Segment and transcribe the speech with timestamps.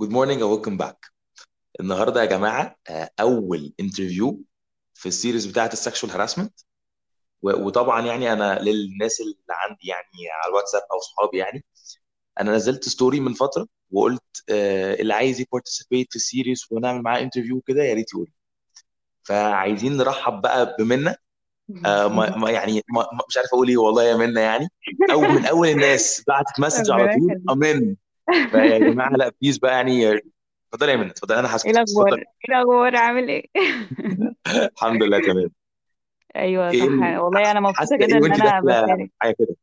[0.00, 1.06] good morning welcome back
[1.80, 4.42] النهارده يا جماعة آه، أول interview
[4.94, 6.60] في ال series بتاعة ال sexual harassment
[7.42, 11.64] وطبعا يعني أنا للناس اللي عندي يعني على الواتساب أو صحابي يعني
[12.40, 17.02] أنا نزلت story من فترة وقلت آه، اللي عايز ي participate في ال series ونعمل
[17.02, 18.30] معاه interview كده يا ريت يقول
[19.24, 21.14] فعايزين نرحب بقى بمنى.
[21.86, 24.68] آه، ما ما- يعني ما مش عارف أقول إيه والله يا منى يعني.
[25.12, 27.42] أو من أول الناس بعتت message على طول.
[27.50, 27.96] آمين.
[28.50, 30.08] فيا جماعة لا please بقى يعني
[30.72, 32.24] اتفضلي يا منى اتفضلي أنا إيه الأخبار؟ اتفضلي.
[32.48, 33.44] إيه الأخبار؟ عامل إيه؟
[34.72, 35.50] الحمد لله تمام.
[36.36, 36.88] أيوه إيه صح.
[36.88, 39.56] ال- والله أنا حاسة مبسوطة جدا إيه إن وانت أنا داخلة بشارك حاجة كده؟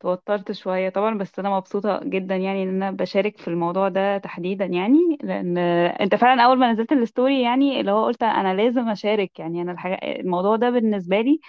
[0.00, 4.64] توترت شوية طبعا بس أنا مبسوطة جدا يعني إن أنا بشارك في الموضوع ده تحديدا
[4.64, 5.58] يعني لأن
[6.00, 9.62] أنت فعلا أول ما نزلت ال story يعني اللي هو قلت أنا لازم أشارك يعني
[9.62, 11.40] أنا الحاجة الموضوع ده بالنسبة لي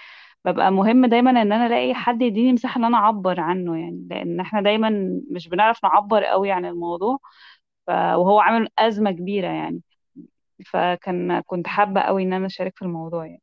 [0.46, 4.40] ببقى مهم دايما إن أنا ألاقي حد يديني مساحة إن أنا أعبر عنه يعني لأن
[4.40, 4.90] إحنا دايما
[5.32, 7.18] مش بنعرف نعبر قوي عن الموضوع
[7.88, 7.92] ف...
[7.92, 9.82] وهو عامل أزمة كبيرة يعني.
[10.68, 13.42] فكان كنت حابة قوي إن أنا أشارك في الموضوع يعني.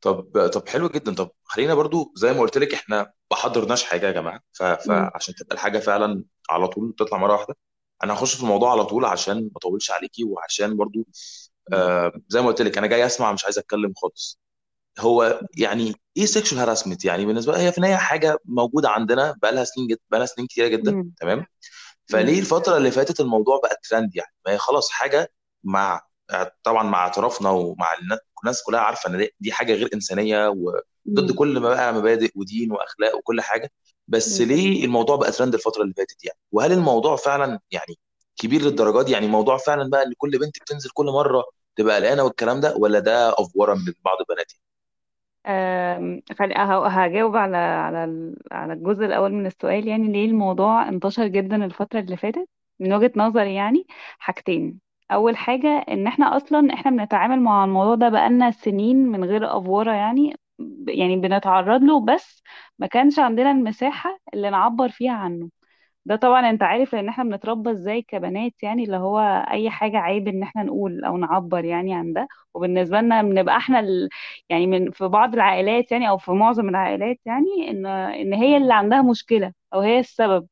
[0.00, 1.14] طب طب حلو جدا.
[1.14, 4.62] طب خلينا برضو زي ما قلت لك إحنا ما حضرناش حاجة يا جماعة ف...
[4.84, 5.10] مم.
[5.12, 7.56] فعشان تبقى الحاجة فعلا على طول تطلع مرة واحدة
[8.04, 11.06] أنا هخش في الموضوع على طول عشان ما أطولش عليكي وعشان برضو
[11.72, 14.40] آه زي ما قلت لك أنا جاي أسمع مش عايز أتكلم خالص.
[15.00, 19.52] هو يعني إيه sexual harassment يعني بالنسبة لي هي في النهاية حاجة موجودة عندنا بقى
[19.52, 21.12] لها سنين جد بقى لها سنين كتيرة جدا مم.
[21.20, 21.46] تمام.
[22.06, 25.32] فليه الفترة اللي فاتت الموضوع بقى ترند يعني ما هي خلاص حاجة
[25.64, 26.02] مع
[26.64, 31.34] طبعا مع اعترافنا ومع النا- الناس كلها عارفة إن دي حاجة غير إنسانية وضد مم.
[31.38, 33.72] كل ما بقى مبادئ ودين وأخلاق وكل حاجة
[34.08, 34.46] بس مم.
[34.48, 37.98] ليه الموضوع بقى ترند الفترة اللي فاتت يعني وهل الموضوع فعلا يعني
[38.36, 41.44] كبير للدرجة دي يعني موضوع فعلا بقى إن كل بنت بتنزل كل مرة
[41.76, 44.52] تبقى قلقانة والكلام ده ولا ده أفورة من بعض البنات
[45.46, 46.22] أه-
[46.88, 49.88] هجاوب على على على الجزء الأول من السؤال.
[49.88, 52.48] يعني ليه الموضوع انتشر جدا الفترة اللي فاتت؟
[52.80, 53.86] من وجهة نظري يعني
[54.18, 54.80] حاجتين.
[55.12, 59.92] أول حاجة إن إحنا أصلا إحنا بنتعامل مع الموضوع ده بقالنا سنين من غير أفورة
[59.92, 60.36] يعني
[60.88, 62.42] يعني بنتعرض له بس
[62.78, 65.48] ما كانش عندنا المساحة اللي نعبر فيها عنه.
[66.06, 69.18] ده طبعا أنت عارف لأن إحنا بنتربى إزاي كبنات يعني اللي هو
[69.50, 72.28] أي حاجة عيب إن إحنا نقول أو نعبر يعني عن ده.
[72.54, 74.08] وبالنسبة لنا بنبقى إحنا ال...
[74.48, 78.74] يعني من في بعض العائلات يعني أو في معظم العائلات يعني إن إن هي اللي
[78.74, 80.46] عندها مشكلة أو هي السبب.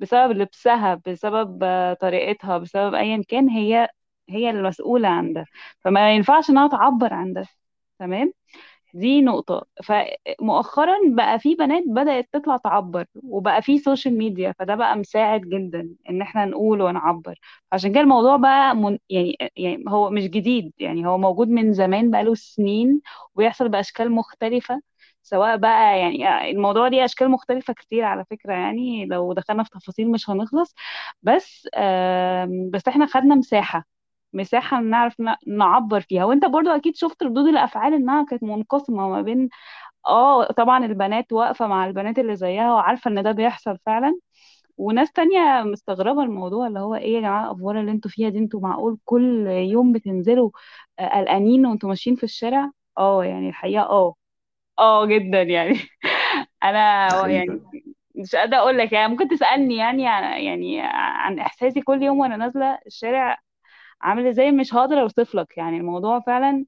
[0.00, 1.64] بسبب لبسها بسبب
[2.00, 3.88] طريقتها بسبب ايا كان هي
[4.28, 5.46] هي المسؤولة عن ده.
[5.80, 7.46] فما ينفعش إنها تعبر عن ده
[7.98, 8.32] تمام؟
[8.94, 9.66] دي نقطة.
[9.84, 15.94] فمؤخرا بقى في بنات بدأت تطلع تعبر وبقى في social media فده بقى مساعد جدا
[16.10, 17.38] إن إحنا نقول ونعبر.
[17.72, 20.72] عشان كده الموضوع بقى من يعني يعني هو مش جديد.
[20.78, 23.00] يعني هو موجود من زمان بقاله سنين
[23.34, 24.82] وبيحصل بأشكال مختلفة.
[25.22, 29.06] سواء بقى يعني الموضوع ليه أشكال مختلفة كتير على فكرة يعني.
[29.06, 30.74] لو دخلنا في تفاصيل مش هنخلص.
[31.22, 31.68] بس
[32.72, 33.86] بس إحنا خدنا مساحة.
[34.32, 35.14] مساحة نعرف
[35.46, 36.24] نعبر فيها.
[36.24, 39.48] وأنت برضو أكيد شفت ردود الأفعال إنها كانت منقسمة ما بين
[40.06, 44.18] آه طبعا البنات واقفة مع البنات اللي زيها وعارفة إن ده بيحصل فعلا.
[44.78, 48.60] وناس تانية مستغربة الموضوع اللي هو إيه يا جماعة الأفوار اللي أنتوا فيها دي؟ أنتوا
[48.60, 50.50] معقول كل يوم بتنزلوا
[50.98, 54.14] آه، قلقانين وأنتوا ماشيين في الشارع؟ آه يعني الحقيقة آه.
[54.78, 55.74] آه جدا يعني.
[56.64, 57.62] أنا حقيقي يعني
[58.16, 62.36] مش قادرة أقول لك يعني ممكن تسألني يعني عن يعني عن إحساسي كل يوم وأنا
[62.36, 63.38] نازلة الشارع
[64.02, 65.58] عامل إزاي؟ مش هقدر اوصف لك.
[65.58, 66.66] يعني الموضوع فعلا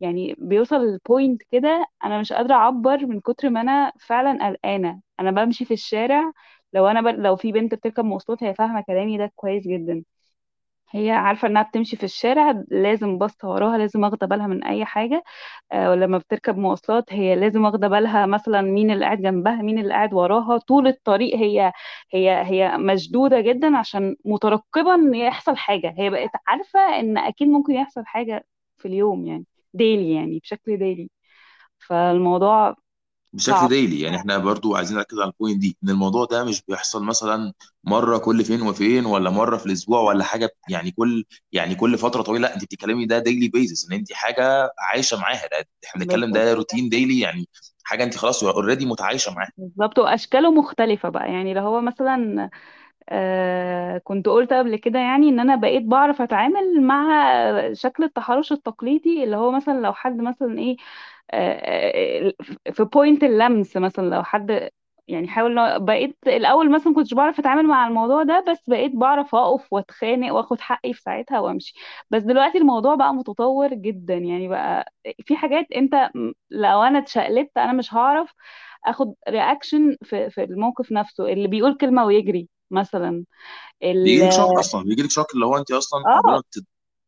[0.00, 5.02] يعني بيوصل للبوينت كده أنا مش قادرة أعبر من كتر ما أنا فعلا قلقانة.
[5.20, 6.32] أنا بمشي في الشارع
[6.72, 7.06] لو أنا ب...
[7.06, 10.04] لو في بنت بتركب مواصلات هي فاهمة كلامي ده كويس جدا.
[10.90, 15.22] هي عارفة إنها بتمشي في الشارع لازم باصة وراها لازم واخدة بالها من أي حاجة.
[15.72, 19.94] آه ولما بتركب مواصلات هي لازم واخدة بالها مثلا مين اللي قاعد جنبها مين اللي
[19.94, 20.58] قاعد وراها.
[20.58, 21.72] طول الطريق هي
[22.12, 25.94] هي هي مشدودة جدا عشان مترقبة إن يحصل حاجة.
[25.98, 28.44] هي بقت عارفة إن أكيد ممكن يحصل حاجة
[28.78, 31.10] في اليوم يعني ديلي يعني بشكل ديلي
[31.88, 32.76] فالموضوع
[33.32, 36.44] بشكل صعب دايلي يعني إحنا برضو عايزين نركز على ال point دي إن الموضوع ده
[36.44, 37.52] مش بيحصل مثلا
[37.84, 42.22] مرة كل فين وفين ولا مرة في الأسبوع ولا حاجة يعني كل يعني كل فترة
[42.22, 42.48] طويلة.
[42.48, 45.46] لا انت بتتكلمي ده daily basis إن انت حاجة عايشة معاها.
[45.52, 46.32] ده إحنا بنتكلم بالظبط.
[46.32, 47.48] ده روتين daily يعني
[47.84, 49.52] حاجة انت خلاص already متعايشة معاها.
[49.56, 49.98] بالظبط.
[49.98, 51.32] وأشكاله مختلفة بقى.
[51.32, 52.50] يعني لو هو مثلا
[53.08, 57.08] آه كنت قلت قبل كده يعني إن أنا بقيت بعرف أتعامل مع
[57.74, 60.76] شكل التحرش التقليدي اللي هو مثلا لو حد مثلا إيه
[62.72, 64.70] في point اللمس مثلا لو حد
[65.08, 69.72] يعني حاول بقيت الأول مثلا كنتش بعرف أتعامل مع الموضوع ده بس بقيت بعرف أقف
[69.72, 71.74] وأتخانق وآخد حقي في ساعتها وأمشي.
[72.10, 74.14] بس دلوقتي الموضوع بقى متطور جدا.
[74.14, 74.92] يعني بقى
[75.26, 76.10] في حاجات أنت
[76.50, 78.34] لو أنا اتشقلبت أنا مش هعرف
[78.86, 81.32] آخد reaction في في الموقف نفسه.
[81.32, 83.24] اللي بيقول كلمة ويجري مثلا.
[83.82, 86.42] ال لك شوك أصلا بيجي لك شوك اللي هو أنت أصلا آه.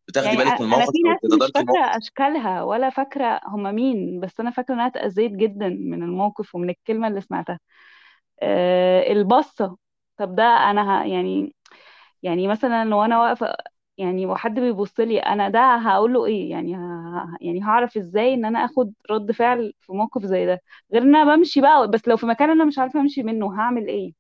[0.09, 3.41] بتاخدي يعني بالك من أنا الموقف في أو ناس مش فاكرة الموقف أشكالها ولا فاكرة
[3.47, 7.59] هما مين بس أنا فاكرة إن أنا اتأذيت جدا من الموقف ومن الكلمة اللي سمعتها.
[8.43, 9.77] أه البصه
[10.19, 11.07] طب ده أنا ه...
[11.07, 11.55] يعني
[12.23, 13.57] يعني مثلا لو أنا واقفة
[13.99, 17.37] يعني وحد بيبص لي أنا ده هقول له إيه؟ يعني ه...
[17.41, 20.63] يعني هعرف إزاي إن أنا آخد رد فعل في موقف زي ده؟
[20.93, 23.89] غير إن أنا بمشي بقى بس لو في مكان أنا مش عارفة أمشي منه هعمل
[23.89, 24.13] إيه؟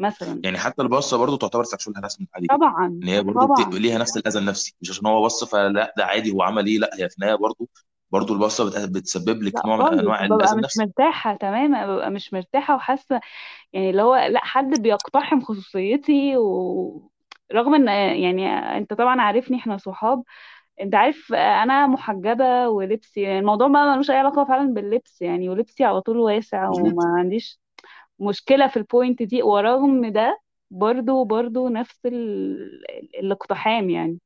[0.00, 0.44] مثلا.
[0.44, 3.58] يعني حتى البصه برضه تعتبر سكشوال هاراسمنت عادي جدا طبعا إن هي برضه بت...
[3.58, 3.74] طبعا.
[3.74, 4.76] ليها نفس الأذى النفسي.
[4.82, 7.68] مش عشان هو بص فلا ده عادي هو عمل إيه؟ لا هي في النهاية برضه
[8.10, 8.76] برضه البصه بت...
[8.78, 10.78] بتسبب لا لك نوع من خالص أنواع ببقى الأذى مش النفسي.
[10.78, 13.20] مرتاحة تماما ببقى مش مرتاحة وحاسة
[13.74, 17.10] يعني اللي هو لا حد بيقتحم خصوصيتي و
[17.54, 17.88] رغم إن
[18.22, 20.24] يعني أنت طبعا عارفني إحنا صحاب.
[20.82, 26.02] أنت عارف أنا محجبة ولبسي الموضوع بقى ملوش أي علاقة فعلا باللبس يعني ولبسي على
[26.02, 27.59] طول واسع وما عنديش
[28.20, 30.40] مشكلة في ال point دي ورغم ده
[30.70, 32.82] برضو برضو نفس ال...
[33.20, 34.18] الاقتحام يعني.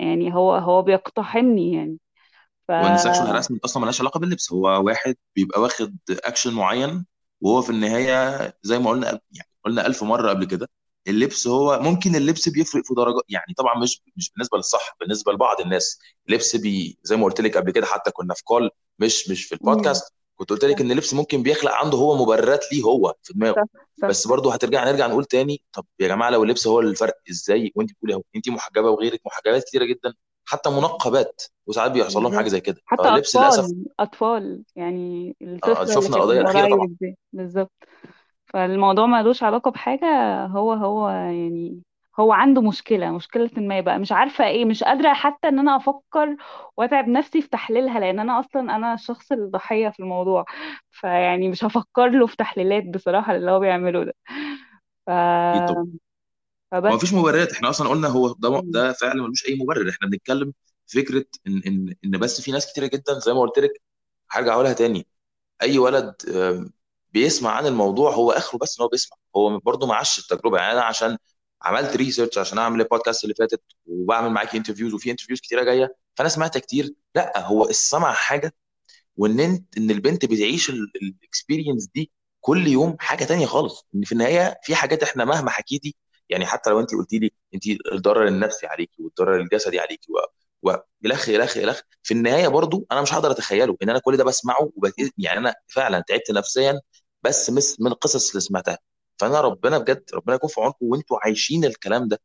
[0.00, 1.98] يعني هو هو بيقتحمني يعني.
[2.68, 4.52] ف one harassment أصلا ملهاش علاقة باللبس.
[4.52, 7.06] هو واحد بيبقى واخد اكشن معين
[7.40, 10.68] وهو في النهاية زي ما قلنا يعني قلنا ألف مرة قبل كده
[11.08, 15.60] اللبس هو ممكن اللبس بيفرق في درجات يعني طبعا مش مش بالنسبة للصح بالنسبة لبعض
[15.60, 15.98] الناس.
[16.28, 19.54] اللبس بي زي ما قلت لك قبل كده حتى كنا في كول مش مش في.
[19.54, 23.54] البودكاست كنت قلت لك إن اللبس ممكن بيخلق عنده هو مبررات ليه هو في دماغه.
[23.54, 23.64] صح
[24.00, 24.08] صح.
[24.08, 27.92] بس برضه هترجع نرجع نقول تاني طب يا جماعة لو اللبس هو الفرق إزاي؟ وانت
[27.92, 30.14] بتقولي أهو انت محجبة وغيرك محجبات كتيرة جدا
[30.44, 32.76] حتى منقبات وساعات بيحصل لهم حاجة زي كده.
[32.86, 36.78] حتى فاللبس للأسف أطفال أطفال يعني آه، الطفلة اللي شفنا القضية الأخيرة طبعا.
[36.78, 37.18] قريب دي.
[37.32, 37.72] بالظبط.
[38.46, 41.82] فالموضوع ملوش علاقة بحاجة هو هو يعني
[42.20, 46.36] هو عنده مشكلة مشكلة ما بقى مش عارفة إيه مش قادرة حتى إن أنا أفكر
[46.76, 50.44] وأتعب نفسي في تحليلها لأن أنا أصلا أنا الشخص الضحية في الموضوع
[50.90, 54.14] فيعني مش هفكر له في تحليلات بصراحة اللي هو بيعمله ده.
[55.06, 55.10] ف...
[56.90, 56.96] هو فبس.
[56.96, 58.62] مفيش مبررات إحنا أصلا قلنا هو ده.
[58.66, 60.52] ده فعلا ملوش أي مبرر إحنا بنتكلم
[60.86, 63.70] في فكرة إن إن إن بس في ناس كتيرة جدا زي ما قلت لك
[64.30, 65.06] هرجع أقولها تاني.
[65.62, 66.72] أي ولد آم،
[67.12, 70.72] بيسمع عن الموضوع هو آخره بس إن هو بيسمع هو برضه ما عاش التجربة يعني
[70.72, 71.18] أنا عشان
[71.62, 75.96] عملت research عشان أعمل البودكاست اللي فاتت وبعمل معاكي interviews وفي interviews كتيرة جاية.
[76.14, 76.94] فأنا سمعت كتير.
[77.14, 78.54] لأ هو السمع حاجة
[79.16, 82.10] وإن انت إن البنت بتعيش ال experience دي
[82.40, 83.86] كل يوم حاجة تانية خالص.
[83.94, 85.96] إن في النهاية في حاجات إحنا مهما حكيتي
[86.28, 87.62] يعني حتى لو أنت قلتي لي أنت
[87.92, 90.16] الضرر النفسي عليكي والضرر الجسدي عليكي و...
[90.70, 90.76] و...
[91.06, 94.70] الخ الخ الخ في النهاية برضو أنا مش هقدر أتخيله إن أنا كل ده بسمعه
[94.76, 94.94] وبت...
[95.18, 96.80] يعني أنا فعلا تعبت نفسيا
[97.22, 98.78] بس من القصص اللي سمعتها.
[99.20, 102.20] فانا ربنا بجد ربنا يكون في عونكم وانتوا عايشين الكلام ده.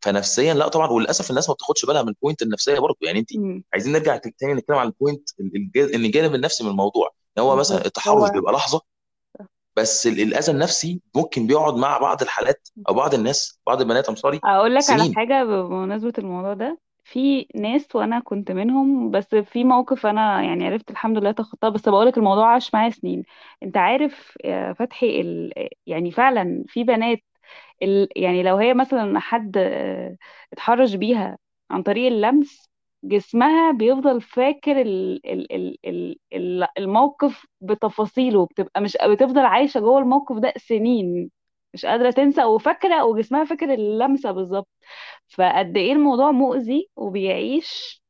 [0.00, 2.96] فنفسيا لا طبعا وللأسف الناس ما بتاخدش بالها من ال point النفسية برضه.
[3.02, 3.64] يعني انت مم.
[3.72, 5.28] عايزين نرجع تاني نتكلم عن ال point
[5.94, 7.10] ان الجانب النفسي من الموضوع.
[7.38, 8.80] إن هو مثلا التحرش بيبقى لحظة
[9.76, 14.14] بس ال- الأذى النفسي ممكن بيقعد مع بعض الحالات أو بعض الناس بعض البنات ام
[14.14, 15.14] سوري أقول لك على سنين.
[15.14, 16.78] حاجة بمناسبة الموضوع ده.
[17.04, 21.88] في ناس وأنا كنت منهم بس في موقف أنا يعني عرفت الحمد لله تخطاه بس
[21.88, 23.24] بقول لك الموضوع عاش معايا سنين
[23.62, 25.52] انت عارف يا فتحي ال...
[25.86, 27.18] يعني فعلا في بنات
[27.82, 28.08] ال...
[28.16, 30.16] يعني لو هي مثلا حد آه،
[30.52, 31.38] اتحرش بيها
[31.70, 32.70] عن طريق اللمس
[33.04, 34.80] جسمها بيفضل فاكر.
[34.80, 35.26] ال...
[35.26, 35.52] ال...
[35.86, 36.18] ال...
[36.32, 41.30] ال- الموقف بتفاصيله بتبقى مش بتفضل عايشة جوه الموقف ده سنين
[41.74, 44.68] مش قادرة تنسى وفاكرة وجسمها فاكر اللمسة بالظبط.
[45.28, 48.02] فقد إيه الموضوع مؤذي وبيعيش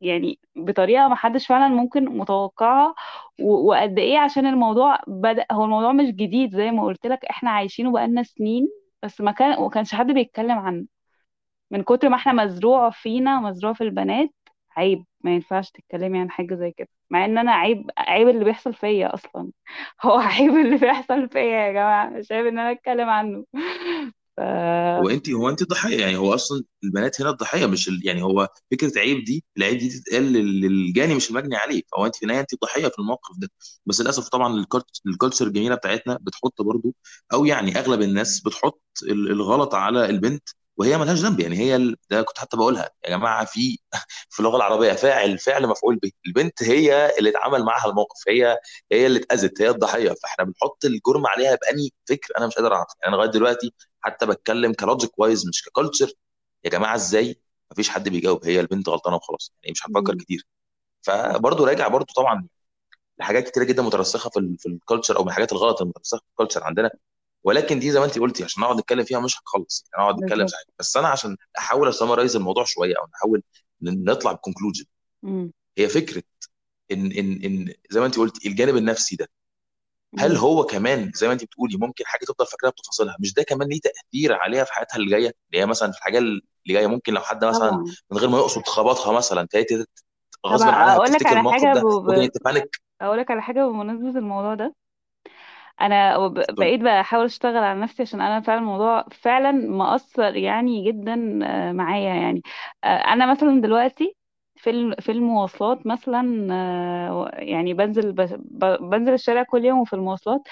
[0.00, 2.94] يعني بطريقة ما حدش فعلا ممكن متوقعها
[3.42, 7.92] وقد إيه عشان الموضوع بدأ هو الموضوع مش جديد زي ما قلت لك إحنا عايشينه
[7.92, 8.68] بقالنا سنين
[9.02, 10.86] بس ما كان ما كانش حد بيتكلم عنه.
[11.70, 14.30] من كتر ما إحنا مزروع فينا مزروع في البنات
[14.76, 15.04] عيب.
[15.24, 16.88] ما ينفعش تتكلمي عن حاجة زي كده.
[17.10, 19.52] مع إن أنا عيب عيب اللي بيحصل فيا أصلا.
[20.04, 22.10] هو عيب اللي بيحصل فيا يا جماعة.
[22.10, 23.44] مش عيب إن أنا أتكلم عنه.
[24.36, 24.40] ف...
[24.98, 27.66] هو انت هو انت الضحيه يعني هو أصلا البنات هنا الضحية.
[27.66, 28.06] مش ال...
[28.06, 32.16] يعني هو فكرة عيب دي العيب دي تتقال لل- للجاني مش المجني عليه فهو انت
[32.16, 33.48] في النهاية انت الضحيه في الموقف ده.
[33.86, 36.94] بس للأسف طبعا ال cult- ال culture الجميلة بتاعتنا بتحط برضو
[37.32, 41.96] أو يعني أغلب الناس بتحط ال- الغلط على البنت وهي ملهاش ذنب يعني هي ال...
[42.10, 43.78] ده كنت حتى بقولها يا جماعة في
[44.30, 46.10] في اللغة العربية فاعل فعل مفعول به.
[46.26, 48.58] البنت هي اللي اتعمل معاها الموقف هي
[48.92, 50.14] هي اللي اتأذت هي الضحية.
[50.22, 52.88] فاحنا بنحط الجرم عليها بأني فكر؟ أنا مش قادر أعرف.
[53.02, 56.12] يعني أنا لغاية دلوقتي حتى بتكلم ك logic wise مش ك culture
[56.64, 57.40] يا جماعة إزاي؟
[57.72, 60.18] مفيش حد بيجاوب هي البنت غلطانة وخلاص يعني مش هنفكر مم.
[60.18, 60.46] كتير.
[61.02, 62.48] فبرضه راجع برضه طبعا
[63.18, 66.24] لحاجات كتيرة جدا مترسخة في ال في ال culture أو من الحاجات الغلط المترسخة في
[66.32, 66.90] ال culture عندنا.
[67.44, 70.46] ولكن دي زي ما انت قلتي عشان نقعد نتكلم فيها مش هنخلص يعني نقعد نتكلم
[70.46, 70.48] بالظبط.
[70.48, 73.42] ساعات بس أنا عشان أحاول أ summarize الموضوع شوية أو نحاول
[73.82, 74.84] نطلع ب conclusion
[75.22, 75.52] مم.
[75.78, 76.22] هي فكرة
[76.92, 79.28] إن إن إن زي ما انت قلتي الجانب النفسي ده
[80.18, 80.38] هل مم.
[80.38, 83.80] هو كمان زي ما انت بتقولي ممكن حاجة تفضل فاكرها بتفاصيلها؟ مش ده كمان ليه
[83.80, 87.20] تأثير عليها في حياتها اللي جاية اللي هي مثلا في الحاجة اللي جاية ممكن لو
[87.20, 87.96] حد مثلا طبعا.
[88.10, 89.88] من غير ما يقصد خبطها مثلا تلاقي تت-
[90.48, 91.80] طب غصب عنها أقول لك بتفتكر على الموقف حاجة ب...
[92.06, 92.32] ده ممكن ب...
[92.32, 94.74] تبانك أقول لك على حاجة بمناسبة الموضوع ده.
[95.80, 101.40] أنا ب- بقيت بحاول أشتغل على نفسي عشان أنا فعلا الموضوع فعلا مؤثر يعني جدا
[101.44, 102.42] آه، معايا يعني.
[102.84, 104.16] آه، أنا مثلا دلوقتي
[104.56, 110.42] في الم- في المواصلات مثلا آه، يعني بنزل ب- بنزل الشارع كل يوم وفي المواصلات.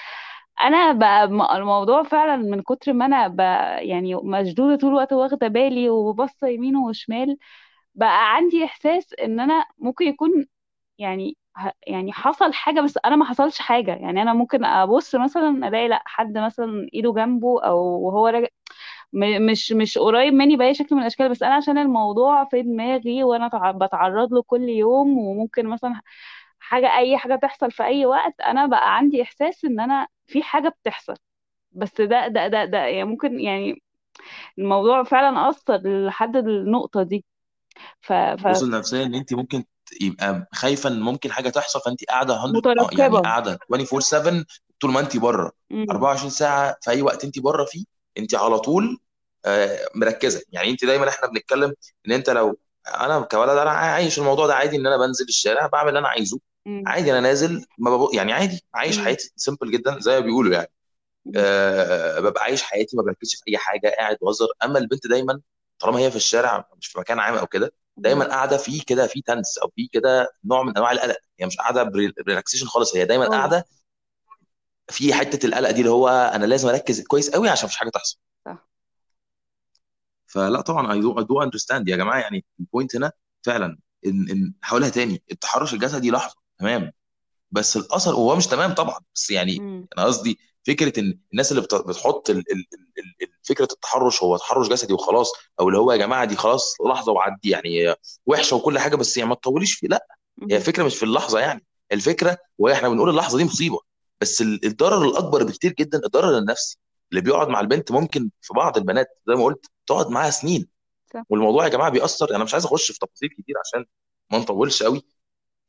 [0.61, 5.47] أنا بقى م- الموضوع فعلا من كتر ما أنا بقى يعني مشدودة طول الوقت واخدة
[5.47, 7.37] بالي وبصه يمين وشمال
[7.95, 10.47] بقى عندي إحساس إن أنا ممكن يكون
[10.99, 11.37] يعني
[11.87, 13.91] يعني حصل حاجة بس أنا ما حصلش حاجة.
[13.91, 17.77] يعني أنا ممكن أبص مثلا ألاقي لأ حد مثلا إيده جنبه أو
[18.07, 18.47] وهو راجع
[19.13, 21.29] مش مش قريب مني بأي شكل من الأشكال.
[21.29, 26.01] بس أنا عشان الموضوع في دماغي وأنا تع- بتعرض له كل يوم وممكن مثلا
[26.59, 30.69] حاجة أي حاجة تحصل في أي وقت أنا بقى عندي إحساس إن أنا في حاجة
[30.69, 31.15] بتحصل.
[31.71, 33.83] بس ده ده ده ده يعني ممكن يعني
[34.59, 37.25] الموضوع فعلا أثر لحد النقطة دي.
[38.01, 39.63] ف ف وصل نفسيا إن انت ممكن
[40.01, 44.45] يبقى خايفة إن ممكن حاجة تحصل فانت قاعدة 100 آه، يعني مترقبة قاعدة 24/7
[44.79, 45.85] طول ما انت بره مم.
[45.91, 47.85] 24 ساعة في أي وقت انت بره فيه
[48.17, 48.99] انت على طول
[49.45, 51.73] آه، مركزة يعني انت دايما إحنا بنتكلم
[52.07, 52.57] إن أنت لو
[52.87, 56.39] أنا كولد أنا عايش الموضوع ده عادي إن أنا بنزل الشارع بعمل اللي أنا عايزه
[56.65, 56.83] مم.
[56.87, 58.11] عادي أنا نازل ما ببو...
[58.13, 59.03] يعني عادي عايش مم.
[59.05, 60.71] حياتي simple جدا زي ما بيقولوا يعني.
[61.35, 65.41] أه ببقى عايش حياتي ما بركزش في أي حاجة قاعد بهزر أما البنت دايما
[65.79, 67.73] طالما هي في الشارع مش في مكان عام أو كده.
[67.97, 71.17] دايما قاعدة في كده في tense أو في كده نوع من أنواع القلق.
[71.39, 73.65] هي مش قاعدة ب relaxation خالص هي دايما خالص قاعدة
[74.89, 78.17] في حتة القلق دي اللي هو أنا لازم أركز كويس قوي عشان مفيش حاجة تحصل.
[78.45, 78.67] صح.
[80.27, 83.11] فلا طبعا I do understand يا جماعة يعني ال point هنا
[83.43, 86.91] فعلا إن إن هقولها تاني التحرش الجسدي لحظة تمام.
[87.51, 89.87] بس الأثر وهو مش تمام طبعا بس يعني مم.
[89.97, 92.31] أنا قصدي فكرة إن الناس اللي بت- بتحط
[93.43, 97.49] فكرة التحرش هو تحرش جسدي وخلاص أو اللي هو يا جماعة دي خلاص لحظة وعدي
[97.49, 100.07] يعني وحشة وكل حاجة بس يعني ما تطوليش فيه لا
[100.51, 100.55] هي.
[100.57, 103.79] الفكرة مش في اللحظة يعني الفكرة وإحنا بنقول اللحظة دي مصيبة
[104.21, 106.77] بس ال- الضرر الأكبر بكتير جدا الضرر النفسي
[107.11, 110.67] اللي بيقعد مع البنت ممكن في بعض البنات زي ما قلت تقعد معاها سنين.
[111.13, 111.23] صح.
[111.29, 113.85] والموضوع يا جماعة بيأثر أنا مش عايز أخش في تفاصيل كتير عشان
[114.31, 115.01] ما نطولش قوي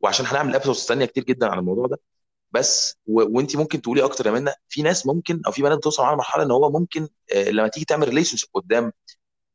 [0.01, 1.99] وعشان هنعمل episodes ثانية كتير جدا عن الموضوع ده.
[2.53, 3.37] بس و...
[3.39, 6.43] وانت ممكن تقولي أكتر يا منى في ناس ممكن أو في بنات بتوصل معاها مرحله
[6.45, 8.93] إن هو ممكن آه، لما تيجي تعمل relationship قدام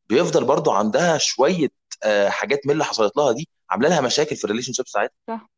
[0.09, 1.69] بيفضل برضو عندها شوية
[2.03, 5.15] آه، حاجات من اللي حصلت لها دي عاملة لها مشاكل في ال relationship ساعتها.
[5.27, 5.49] صح.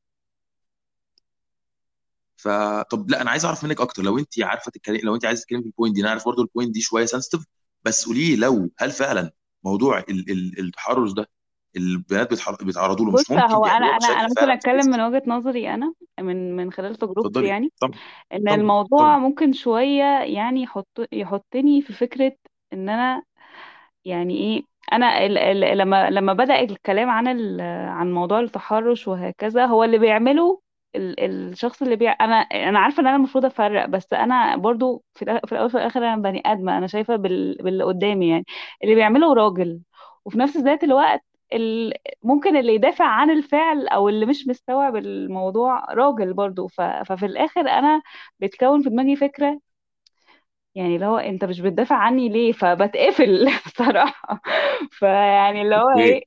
[2.37, 5.61] فطب لا أنا عايز أعرف منك أكتر لو انت عارفة تتكلمي لو انت عايزة تتكلمي
[5.61, 7.43] في ال point دي أنا عارف برضو ال point دي شوية sensitive
[7.83, 9.31] بس قولي لي لو هل فعلا
[9.63, 10.31] موضوع ال...
[10.31, 10.59] ال...
[10.59, 11.29] التحرش ده
[11.77, 12.55] البنات بيتحر...
[12.63, 15.01] بيتعرضوا له مش بص ممكن هو أنا بيعملوا أنا أنا مشاكل ممكن فعلا أتكلم من
[15.01, 17.47] وجهة نظري أنا من من خلال تجربتي اتفضلي.
[17.47, 17.99] يعني طبعا
[18.33, 22.33] إن طبعا الموضوع طبعا ممكن شوية يعني يحط يحطني في فكرة
[22.73, 23.23] إن أنا
[24.05, 29.65] يعني إيه أنا ال ال لما لما بدأ الكلام عن ال عن موضوع التحرش وهكذا
[29.65, 30.61] هو اللي بيعمله
[30.95, 31.19] ال
[31.51, 35.45] الشخص اللي بيع أنا أنا عارفة إن أنا المفروض أفرق بس أنا برضو في الأ-
[35.47, 38.45] في الأول وفي الآخر أنا بني آدمة أنا شايفة بال باللي قدامي يعني.
[38.83, 39.81] اللي بيعمله راجل
[40.25, 45.85] وفي نفس ذات الوقت ال ممكن اللي يدافع عن الفعل أو اللي مش مستوعب الموضوع
[45.93, 46.67] راجل برضو.
[46.67, 48.01] ف ففي الآخر أنا
[48.39, 49.59] بتكون في دماغي فكرة
[50.75, 54.41] يعني اللي هو أنت مش بتدافع عني ليه؟ فبتقفل بصراحة.
[54.91, 56.23] فيعني اللي هو إيه؟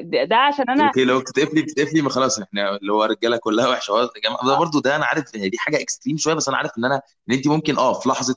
[0.00, 3.68] ده ده عشان أنا okay لو بتتقفلي بتتقفلي ما خلاص إحنا اللي هو الرجالة كلها
[3.68, 4.10] وحشة
[4.46, 7.00] ده برضو ده أنا عارف إن دي حاجة extreme شوية بس أنا عارف إن أنا
[7.30, 8.36] إن انت ممكن آه في لحظة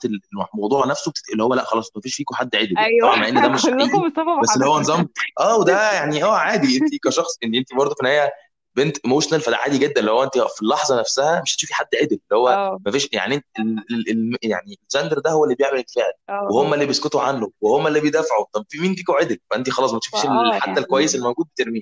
[0.54, 1.30] الموضوع نفسه بتت...
[1.32, 3.08] اللي هو لأ خلاص ما فيش فيكم حد عدل أيوه.
[3.08, 6.36] طبعا مع إن ده مش كلكم مصطفى بس اللي هو نظام آه وده يعني آه
[6.38, 8.32] عادي انت كشخص إن انت برضه في النهاية
[8.75, 10.10] بنت ايموشنال فده عادي جدا.
[10.10, 12.20] هو أنت في اللحظة نفسها مش هتشوفي حد عدل.
[12.32, 12.79] اللي هو آه.
[12.86, 14.12] ما فيش يعني انت ال...
[14.12, 14.38] ال...
[14.44, 16.13] يعني الجندر ده هو اللي بيعمل الفعل.
[16.29, 18.46] آه وهم آه اللي بيسكتوا عنه وهم اللي بيدافعوا.
[18.53, 21.82] طب في مين فيكم عدل؟ فأنت خلاص ما تشوفيش حتى الكويس يعني الموجود بترميه.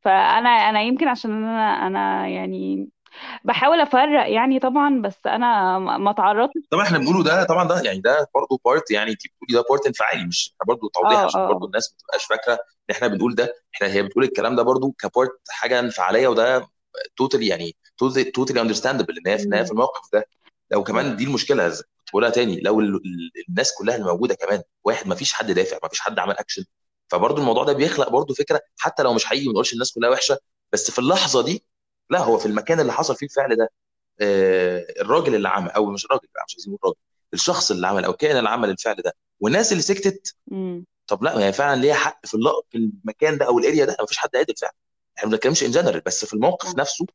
[0.00, 2.88] فأنا أنا يمكن عشان أنا أنا يعني
[3.44, 6.62] بحاول أفرق يعني طبعا بس أنا ما تعرضتش.
[6.70, 9.86] طبعا إحنا بنقوله ده طبعا ده يعني ده برضه part يعني أنت بتقولي ده part
[9.86, 12.58] انفعالي مش برضه توضيح عشان برضه الناس ما تبقاش فاكرة.
[12.90, 16.68] ان إحنا بنقول ده إحنا هي بتقول الكلام ده برضه ك part حاجة انفعالية وده
[17.16, 17.76] totally يعني
[18.34, 19.70] totally understandable إن هي في في.
[19.70, 20.26] الموقف ده
[20.70, 24.62] لو كمان دي المشكلة كنت بقولها تاني لو ال- ال- الناس كلها اللي موجوده كمان
[24.84, 26.64] واحد ما فيش حد دافع ما فيش حد عمل اكشن
[27.08, 30.38] فبرضه الموضوع ده بيخلق برضه فكرة حتى لو مش حقيقي ما نقولش الناس كلها وحشة
[30.72, 31.64] بس في اللحظة دي
[32.10, 33.68] لا هو في المكان اللي حصل فيه الفعل ده
[34.20, 36.96] آه، الراجل اللي عمل أو مش الراجل بقى مش عايزين نقول راجل
[37.34, 40.36] الشخص اللي عمل أو الكائن اللي عمل الفعل ده والناس اللي سكتت.
[41.10, 42.66] طب لا هي فعلا ليها حق في اللق...
[42.70, 44.74] في المكان ده أو ال area ده ما فيش حد عادل فعلا.
[45.18, 47.06] إحنا ما بنتكلمش in general بس في الموقف نفسه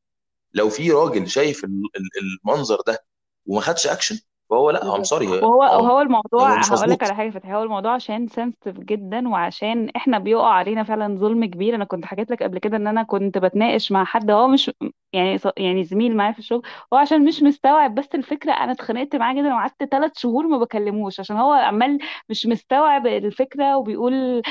[0.53, 2.09] لو في راجل شايف ال- ال-
[2.45, 3.05] المنظر ده
[3.47, 7.03] وما خدش اكشن فهو لا I'm sorry وهو هو الموضوع مش هقول لك مظبوط.
[7.03, 11.75] على حاجة فتحي هو الموضوع عشان sensitive جدا وعشان إحنا بيقع علينا فعلا ظلم كبير.
[11.75, 14.71] أنا كنت حكيت لك قبل كده إن أنا كنت بتناقش مع حد هو مش
[15.13, 16.61] يعني يعني زميل معايا في الشغل
[16.93, 21.19] هو عشان مش مستوعب بس الفكرة أنا اتخانقت معاه جدا وقعدت ثلاث شهور ما بكلموش
[21.19, 24.41] عشان هو عمال مش مستوعب الفكرة وبيقول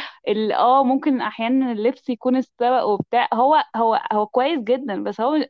[0.54, 5.46] آه ممكن أحيانا اللبس يكون استوى وبتاع هو هو هو كويس جدا بس هو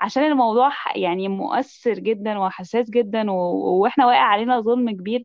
[0.00, 5.24] عشان الموضوع يعني مؤثر جدا وحساس جدا و- وإحنا واقع علينا ظلم كبير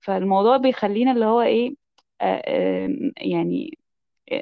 [0.00, 1.74] فالموضوع بيخلينا اللي هو إيه
[2.20, 3.78] آه، يعني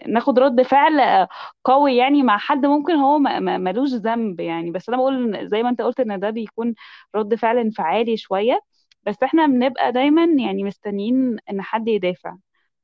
[0.09, 1.27] ناخد رد فعل
[1.65, 4.71] قوي يعني مع حد ممكن هو ملوش ذنب يعني.
[4.71, 6.75] بس أنا بقول زي ما أنت قلت إن ده بيكون
[7.15, 8.61] رد فعل انفعالي شوية.
[9.07, 12.37] بس إحنا بنبقى دايما يعني مستنيين إن حد يدافع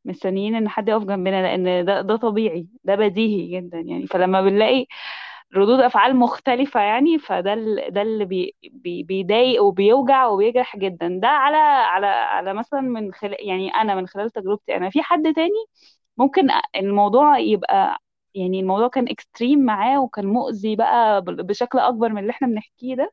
[0.04, 4.06] مستنيين إن حد يقف جنبنا لأن ده ده طبيعي ده بديهي جدا يعني.
[4.06, 4.86] فلما بنلاقي
[5.56, 7.54] ردود أفعال مختلفة يعني فده
[7.88, 11.08] ده اللي بي بي بيضايق وبيوجع وبيجرح جدا.
[11.22, 14.90] ده على على على مثلا من خلال يعني أنا من خلال تجربتي أنا.
[14.90, 15.50] في حد تاني
[16.20, 17.98] ممكن الموضوع يبقى
[18.34, 23.12] يعني الموضوع كان extreme معاه وكان مؤذي بقى بشكل أكبر من اللي إحنا بنحكيه ده.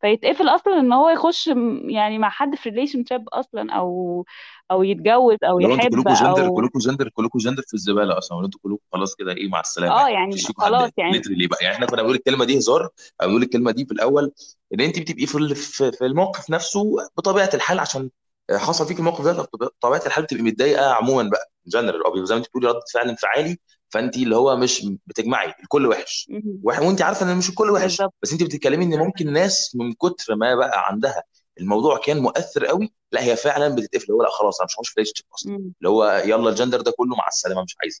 [0.00, 1.46] فيتقفل أصلا إن هو يخش
[1.84, 4.24] يعني مع حد في relationship أصلا أو
[4.70, 8.18] أو يتجوز أو لو أنتوا يحب كلكم جندر أو كلكم جندر كلكم جندر في الزبالة
[8.18, 8.38] أصلا.
[8.38, 9.94] ولا أنتوا كلكم خلاص كده إيه مع السلامة.
[9.94, 11.58] آه يعني مفيش فيكم خلاص حد يعني literally بقى.
[11.62, 12.88] يعني إحنا كنا بنقول الكلمة دي هزار
[13.22, 14.32] أو بنقول الكلمة دي في الأول
[14.74, 18.10] إن انت بتبقي في ال- في في الموقف نفسه بطبيعة الحال عشان
[18.52, 22.46] حصل فيك الموقف ده بطبيعه الحال بتبقي متضايقة عموما بقى جنرال أو زي ما أنت
[22.48, 23.58] بتقولي رده فعل انفعالي
[23.88, 26.30] فأنت اللي هو مش بتجمعي الكل وحش.
[26.62, 30.54] وأنت عارفة إن مش الكل وحش بس أنت بتتكلمي إن ممكن ناس من كتر ما
[30.54, 31.22] بقى عندها
[31.60, 34.94] الموضوع كان مؤثر قوي لا هي فعلا بتتقفل هو لا خلاص أنا مش هخش في
[34.96, 35.56] relationship أصلا.
[35.56, 38.00] اللي هو يلا الجندر ده كله مع السلامة مش عايزة.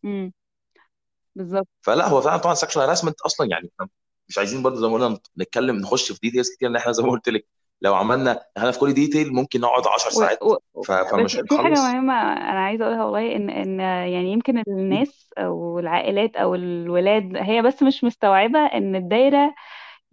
[1.34, 1.68] بالظبط.
[1.82, 3.70] فلا هو فعلا طبعا sexual harassment أصلا يعني
[4.28, 7.10] مش عايزين برضه زي ما قلنا نتكلم نخش في details كتير إن إحنا زي ما
[7.10, 7.46] قلت لك.
[7.82, 10.10] لو عملنا إحنا في كل ديتيل ممكن نقعد 10 و...
[10.10, 10.38] ساعات.
[10.42, 10.56] و...
[10.82, 11.80] ف- بس فمش في حاجة هنخلص.
[11.80, 17.62] مهمة أنا عايزة أقولها والله إن إن يعني يمكن الناس أو العائلات أو الولاد هي
[17.62, 19.54] بس مش مستوعبة إن الدايرة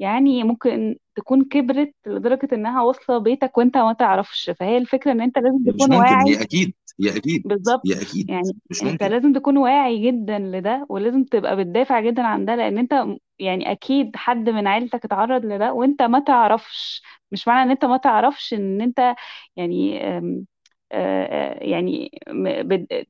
[0.01, 4.51] يعني ممكن تكون كبرت لدرجة إنها واصلة بيتك وأنت ما تعرفش.
[4.51, 6.27] فهي الفكرة إن أنت لازم مش تكون ممكن واعي.
[6.27, 7.87] هي أكيد هي أكيد بالظبط.
[7.87, 12.21] هي أكيد يعني مش أنت ممكن لازم تكون واعي جدا لده ولازم تبقى بتدافع جدا
[12.23, 17.01] عن ده لأن أنت م- يعني أكيد حد من عيلتك اتعرض لده وأنت ما تعرفش.
[17.31, 19.15] مش معنى إن أنت ما تعرفش إن أنت
[19.55, 19.99] يعني
[21.61, 22.11] يعني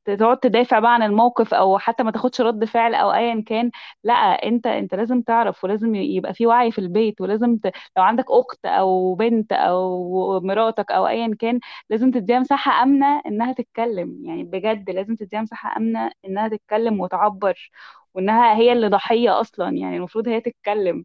[0.06, 3.72] تقعد تدافع بقى عن الموقف أو حتى ما تاخدش رد فعل أو ايا كان.
[4.04, 7.66] لأ أنت أنت لازم تعرف ولازم يبقى في وعي في البيت ولازم ت...
[7.98, 13.54] لو عندك أخت أو بنت أو مراتك أو ايا كان لازم تديها مساحة آمنة إنها
[13.54, 14.22] تتكلم.
[14.26, 17.72] يعني بجد لازم تديها مساحة آمنة إنها تتكلم وتعبر.
[18.14, 21.04] وإنها هي اللي ضحية أصلا يعني المفروض هي تتكلم.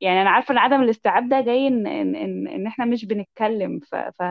[0.00, 3.80] يعني أنا عارفة إن عدم الاستيعاب ده جاي إن إن إن, إن إحنا مش بنتكلم
[3.80, 4.22] ف ف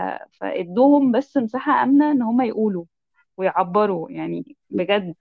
[0.42, 2.86] فإدوهم بس مساحة آمنة إن هم يقولوا
[3.38, 5.16] ويعبروا يعني بجد.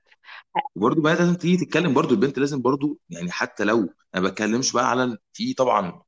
[0.77, 3.79] وبرضه بقى لازم تيجي تتكلم برضه البنت لازم برضه يعني حتى لو
[4.15, 6.03] أنا ما بتكلمش بقى على في طبعا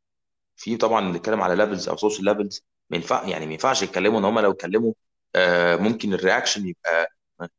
[0.56, 4.24] في طبعا بنتكلم على levels أو social levels ما ينفع يعني ما ينفعش يتكلموا إن
[4.24, 4.94] هم لو اتكلموا
[5.36, 7.08] آه ممكن الرياكشن يبقى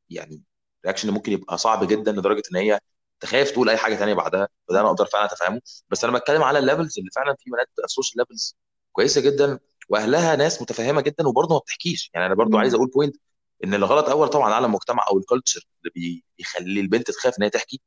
[0.10, 0.44] يعني
[0.86, 2.80] ال reaction ممكن يبقى صعب جدا لدرجة إن هي
[3.20, 5.62] تخاف تقول أي حاجة تانية بعدها وده أنا أقدر فعلا أتفهمه.
[5.90, 8.56] بس أنا بتكلم على ال levels اللي فعلا في بنات ال social levels
[8.92, 12.12] كويسة جدا وأهلها ناس متفهمة جدا وبرضه ما بتحكيش.
[12.14, 12.74] يعني أنا برضه عايز.
[12.74, 13.16] أقول point
[13.64, 17.44] إن الغلط أول طبعا على المجتمع أو ال culture اللي بي- بيخلي البنت تخاف إن
[17.44, 17.82] هي تحكي.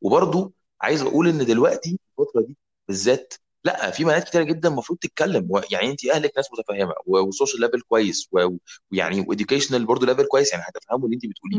[0.00, 2.56] وبرضه عايز أقول إن دلوقتي الفترة دي
[2.88, 5.48] بالذات لأ في بنات كتير جدا المفروض تتكلم.
[5.70, 10.24] يعني انت أهلك ناس متفهمة و- وال social level كويس ويعني و educational برضه level
[10.26, 11.58] كويس يعني هتفهموا اللي انت بتقوليه.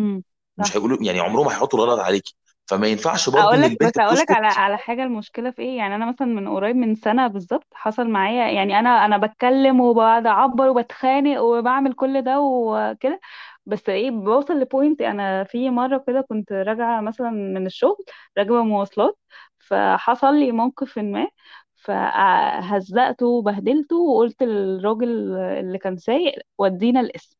[0.57, 2.35] مش هيقولوا يعني عمرهم ما هيحطوا الغلط عليكي.
[2.67, 5.51] فما ينفعش برضه أقول إن لك بس البنت أقول لك على بتسكت على حاجة المشكلة
[5.51, 9.17] في إيه؟ يعني أنا مثلا من قريب من سنة بالظبط حصل معايا يعني أنا أنا
[9.17, 13.19] بتكلم وبقعد أعبر وبتخانق وبعمل كل ده وكده
[13.65, 17.97] بس إيه بوصل لبوينت أنا في مرة كده كنت راجعة مثلا من الشغل
[18.37, 19.17] راكبة مواصلات
[19.59, 21.27] فحصل لي موقف ما
[21.75, 27.37] فهزقته وبهدلته وقلت للراجل اللي كان سايق ودينا القسم.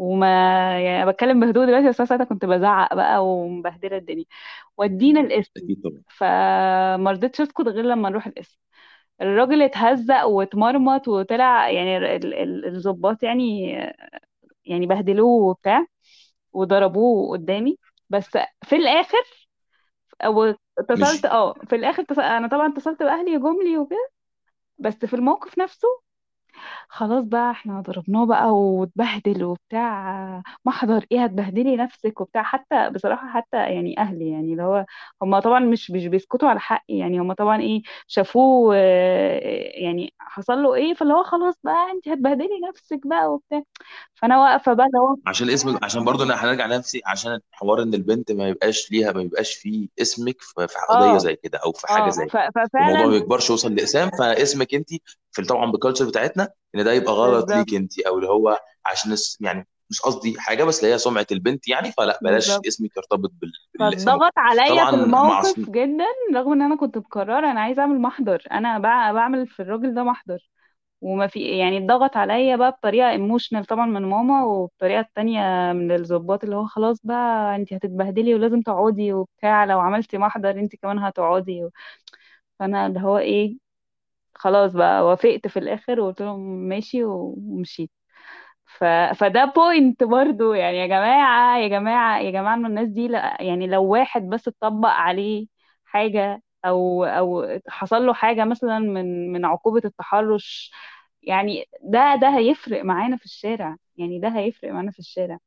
[0.00, 0.28] وما
[0.82, 4.24] يعني بتكلم بهدوء دلوقتي بس أنا ساعتها كنت بزعق بقى ومبهدلة الدنيا.
[4.78, 6.02] ودينا القسم أكيد طبعا.
[6.18, 8.58] فما رضيتش اسكت غير لما نروح القسم
[9.22, 13.72] الراجل اتهزق واتمرمط وطلع يعني ال- ال- الضباط يعني
[14.64, 15.86] يعني بهدلوه وبتاع
[16.52, 17.78] وضربوه قدامي.
[18.10, 18.30] بس
[18.64, 19.48] في الآخر
[20.22, 20.44] أو
[20.78, 22.20] اتصلت مشي آه في الآخر اتصل...
[22.22, 24.10] أنا طبعا اتصلت بأهلي جم لي وكده
[24.78, 25.88] بس في الموقف نفسه
[26.88, 33.56] خلاص بقى إحنا ضربناه بقى واتبهدل وبتاع محضر إيه هتبهدلي نفسك وبتاع حتى بصراحة حتى
[33.56, 34.86] يعني أهلي يعني اللي هو
[35.22, 39.40] هم طبعا مش مش بيسكتوا على حقي يعني هم طبعا إيه شافوه آه،
[39.84, 43.62] يعني حصل له إيه فاللي هو خلاص بقى انت هتبهدلي نفسك بقى وبتاع.
[44.14, 47.94] فأنا واقفة بقى اللي هو عشان اسمك عشان برضو أنا هنرجع نفسي عشان حوار إن
[47.94, 51.18] البنت ما يبقاش ليها ما يبقاش فيه اسمك في في قضية آه.
[51.18, 52.32] زي كده أو في حاجة آه زي كده.
[52.32, 54.88] ف- والموضوع ما ففعلا يكبرش يوصل لأقسام فاسمك انت
[55.32, 57.54] في طبعا بال culture بتاعتنا إن ده يبقى غلط بالظبط.
[57.54, 61.68] ليك انت أو اللي هو عشان يعني مش قصدي حاجة بس اللي هي سمعة البنت
[61.68, 62.66] يعني فلا بلاش بالظبط.
[62.68, 64.14] اسمك يرتبط بال- بالاسم.
[64.14, 67.82] فاتضغط وكده عليا في طبعا مع الموقف جدا رغم إن أنا كنت مقررة أنا عايزة
[67.82, 68.42] أعمل محضر.
[68.52, 70.50] أنا بع- بعمل في الراجل ده محضر.
[71.02, 75.40] وما في يعني اتضغط عليا بقى بطريقة emotional طبعا من ماما وبطريقة تانية
[75.72, 80.76] من الضباط اللي هو خلاص بقى انت هتتبهدلي ولازم تقعدي وبتاع لو عملتي محضر انت
[80.76, 81.70] كمان هتقعدي و...
[82.58, 83.58] فأنا اللي هو إيه
[84.40, 87.90] خلاص بقى وافقت في الآخر وقلت لهم ماشي ومشيت.
[88.66, 88.84] ف...
[89.16, 93.66] فده point برضو يعني يا جماعة يا جماعة يا جماعة من الناس دي لا يعني
[93.66, 95.46] لو واحد بس اتطبق عليه
[95.84, 100.72] حاجة أو أو حصل له حاجة مثلا من من عقوبة التحرش
[101.22, 105.38] يعني ده ده هيفرق معانا في الشارع يعني ده هيفرق معانا في الشارع.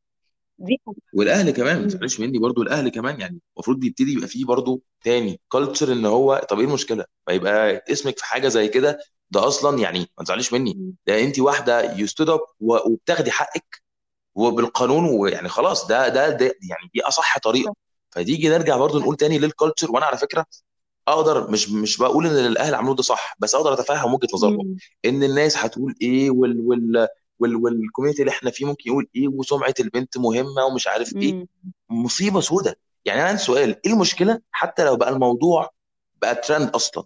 [0.57, 0.77] دي
[1.13, 1.87] والأهل كمان ما مم.
[1.87, 6.45] تزعلش مني برضو الأهل كمان يعني المفروض بيبتدي يبقى فيه برضو تاني culture إن هو
[6.49, 10.53] طب إيه المشكلة؟ ما يبقى اسمك في حاجة زي كده ده أصلا يعني ما تزعليش
[10.53, 10.73] مني.
[10.73, 10.93] مم.
[11.07, 13.81] ده انت واحدة you stood up وبتاخدي حقك
[14.35, 17.75] وبالقانون ويعني خلاص ده ده ده يعني دي أصح طريقة.
[18.11, 20.45] فتيجي نرجع برضو نقول تاني لل culture وأنا على فكرة
[21.07, 24.65] أقدر مش مش بقول إن الأهل عملوه ده صح بس أقدر أتفهم وجهة نظرهم.
[24.67, 24.77] مم.
[25.05, 27.07] إن الناس هتقول إيه وال وال
[27.43, 31.33] وال وال community اللي إحنا فيه ممكن يقول إيه وسمعة البنت مهمة ومش عارف إيه.
[31.33, 31.47] مم.
[31.89, 32.79] مصيبة سودة.
[33.05, 35.69] يعني أنا عندي سؤال إيه المشكلة؟ حتى لو بقى الموضوع
[36.21, 37.03] بقى ترند أصلا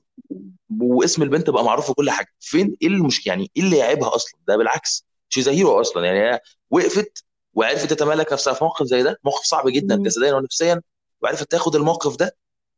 [0.79, 4.57] واسم البنت بقى معروف وكل حاجة فين إيه المشكلة يعني إيه اللي يعيبها أصلا؟ ده
[4.57, 6.05] بالعكس she hero أصلا.
[6.05, 7.23] يعني هي وقفت
[7.53, 10.03] وعرفت تتمالك نفسها في موقف زي ده موقف صعب جدا مم.
[10.03, 10.81] جسديا ونفسيا
[11.21, 12.35] وعرفت تاخد الموقف ده.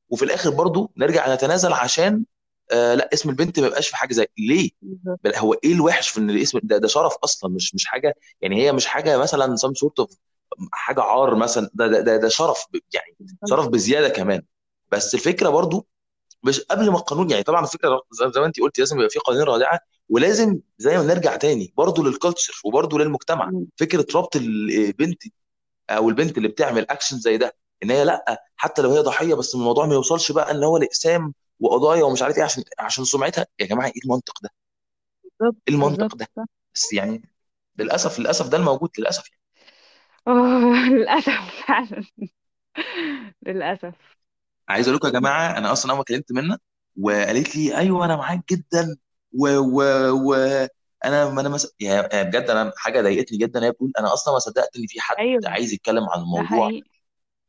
[0.10, 2.26] وفي الآخر برضو نرجع نتنازل عشان
[2.72, 4.70] آه لا اسم البنت ما يبقاش في حاجة زي ليه؟
[5.24, 8.62] بل هو إيه الوحش في إن الاسم ده ده شرف أصلا مش مش حاجة يعني
[8.64, 10.12] هي مش حاجة مثلا some sort of
[10.72, 13.16] حاجة عار مثلا ده ده ده, ده شرف يعني
[13.50, 14.42] شرف بزيادة كمان.
[14.92, 15.88] بس الفكرة برضو
[16.44, 19.44] مش قبل ما القانون يعني طبعا الفكرة زي ما انت قلت لازم يبقى في قوانين
[19.44, 19.80] رادعة
[20.10, 23.52] ولازم زي ما نرجع تاني برضو لل culture وبرضو للمجتمع.
[23.78, 25.24] فكرة ربط البنت
[25.90, 29.56] أو البنت اللي بتعمل اكشن زي ده إن هي لأ حتى لو هي ضحية بس
[29.56, 33.46] الموضوع ما يوصلش بقى إن هو لاقسام وقضايا ومش عارف إيه عشان عشان سمعتها.
[33.60, 34.50] يا جماعة إيه المنطق ده؟
[35.24, 36.46] بالظبط إيه المنطق بالظبط ده؟ صح.
[36.76, 37.22] بس يعني
[37.80, 39.42] للأسف للأسف ده الموجود للأسف يعني.
[40.28, 42.04] أوه، للأسف فعلا.
[43.48, 43.96] للأسف.
[44.70, 46.60] عايز أقول لكم يا جماعة أنا أصلا أول ما كلمت منها
[47.02, 48.98] وقالت لي أيوه أنا معاك جدا.
[49.40, 49.82] و و
[50.32, 50.34] و
[51.06, 51.76] أنا ما أنا مس...
[51.80, 55.02] يعني يعني بجد أنا حاجة ضايقتني جدا هي بتقول أنا أصلا ما صدقت إن في
[55.02, 56.44] حد أيوه عايز يتكلم عن ده الموضوع.
[56.44, 56.90] حقيقي.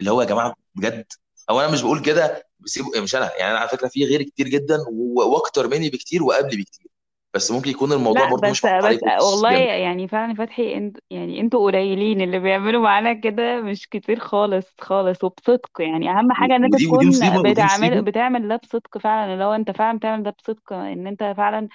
[0.00, 1.06] اللي هو يا جماعة بجد
[1.50, 4.48] أو أنا مش بقول كده بسيبه مش أنا يعني أنا على فكرة في غيري كتير
[4.48, 4.78] جدا
[5.16, 6.88] وأكتر مني بكتير وقبلي بكتير.
[7.34, 9.68] بس ممكن يكون الموضوع لا برضو بس مش محطوط بس عليه فوكس والله جامد.
[9.68, 15.24] يعني فعلا فتحي انت يعني أنتوا قليلين اللي بيعملوا معانا كده مش كتير خالص خالص
[15.24, 18.00] وبصدق يعني أهم حاجة إن أنت ودي ودي تكون مصيبة ودي بتعمل مصيبة.
[18.02, 21.68] بتعمل ده بصدق فعلا اللي هو أنت فعلا بتعمل ده بصدق إن أنت فعلا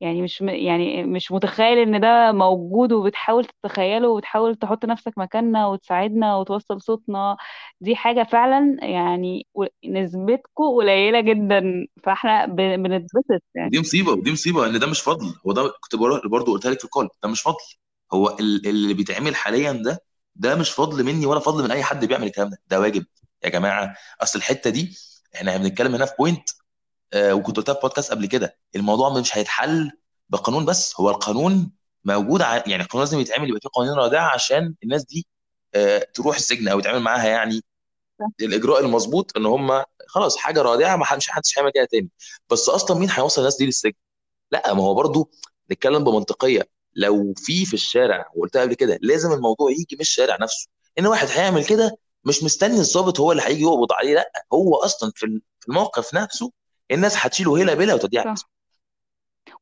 [0.00, 5.66] يعني مش م- يعني مش متخيل إن ده موجود وبتحاول تتخيله وبتحاول تحط نفسك مكاننا
[5.66, 7.36] وتساعدنا وتوصل صوتنا.
[7.80, 9.46] دي حاجة فعلا يعني
[9.84, 13.68] نسبتكم قليلة جدا فإحنا ب- بنتبسط يعني.
[13.68, 15.34] ودي مصيبة ودي مصيبة إن ده مش فضل.
[15.46, 15.96] هو ده كنت
[16.30, 17.56] برضو قلتها لك في ال call ده مش فضل.
[18.12, 19.98] هو ال- اللي بيتعمل حاليا ده
[20.36, 22.58] ده مش فضل مني ولا فضل من أي حد بيعمل الكلام ده.
[22.68, 23.06] ده واجب
[23.44, 23.94] يا جماعة.
[24.22, 24.96] أصل الحتة دي
[25.34, 26.48] إحنا بنتكلم هنا في point
[27.16, 29.90] وكنت قلتها في بودكاست قبل كده الموضوع مش هيتحل
[30.28, 31.70] بقانون بس هو القانون
[32.04, 32.56] موجود ع...
[32.56, 35.26] يعني القانون لازم يتعمل يبقى فيه قوانين رادعة عشان الناس دي
[35.74, 37.60] آه تروح السجن أو يتعامل معاها يعني.
[38.40, 42.10] الإجراء المظبوط إن هم خلاص حاجة رادعة ما حدش حدش هيعمل كده تاني.
[42.50, 43.92] بس أصلا مين هيوصل الناس دي للسجن؟
[44.52, 45.30] لأ ما هو برضو
[45.72, 50.68] نتكلم بمنطقية لو في في الشارع وقلتها قبل كده لازم الموضوع يجي من الشارع نفسه.
[50.98, 55.12] إن واحد هيعمل كده مش مستني الضابط هو اللي هيجي يقبض عليه لأ هو أصلا
[55.16, 56.52] في في الموقف نفسه
[56.90, 58.50] الناس هتشيله هيلا بلا على صح.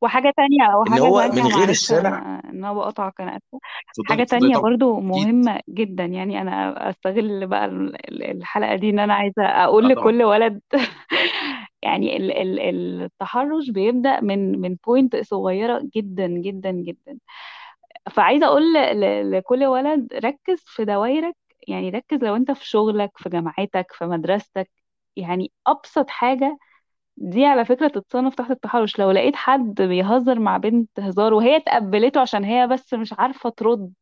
[0.00, 3.20] وحاجة تانية أو ان حاجة هو تانية من غير معلش الشارع أنا إن أنا بقطعك
[3.20, 3.60] أنا آسفة
[3.90, 4.70] اتفضلي حاجة اتفضلي تانية طبعا.
[4.70, 5.28] برضو أكيد.
[5.28, 6.04] مهمة جدا.
[6.04, 10.12] يعني أنا أستغل بقى ال- ال- الحلقة دي إن أنا عايزة أقول آه طبعا.
[10.12, 10.60] لكل ولد
[11.82, 12.60] يعني ال- ال-
[13.04, 17.18] التحرش بيبدأ من من point صغيرة جدا جدا جدا.
[18.10, 21.36] فعايزة أقول ل- ل- لكل ولد ركز في دوايرك.
[21.68, 24.70] يعني ركز لو أنت في شغلك في جامعتك في مدرستك.
[25.16, 26.58] يعني أبسط حاجة
[27.20, 28.98] دي على فكرة تتصنف تحت التحرش.
[28.98, 33.92] لو لقيت حد بيهزر مع بنت هزار وهي تقبلته عشان هي بس مش عارفة ترد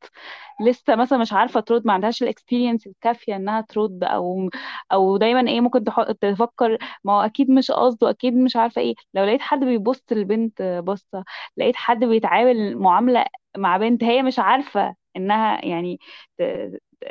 [0.66, 4.50] لسه مثلا مش عارفة ترد ما عندهاش ال experience الكافية إنها ترد أو
[4.92, 5.84] أو دايما إيه ممكن
[6.20, 8.94] تفكر ما هو أكيد مش قصده أكيد مش عارفة إيه.
[9.14, 11.24] لو لقيت حد بيبص للبنت بصة
[11.56, 13.24] لقيت حد بيتعامل معاملة
[13.58, 15.98] مع بنت هي مش عارفة إنها يعني